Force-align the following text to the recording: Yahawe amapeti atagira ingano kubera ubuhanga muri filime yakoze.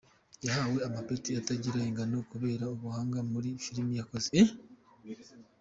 Yahawe 0.45 0.77
amapeti 0.87 1.29
atagira 1.41 1.77
ingano 1.89 2.17
kubera 2.31 2.63
ubuhanga 2.75 3.19
muri 3.31 3.49
filime 3.63 3.93
yakoze. 3.99 4.29